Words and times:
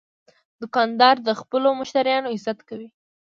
دوکاندار 0.61 1.15
د 1.27 1.29
خپلو 1.41 1.69
مشتریانو 1.79 2.33
عزت 2.35 2.59
کوي. 2.69 2.87